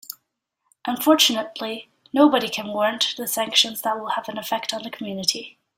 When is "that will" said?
3.83-4.09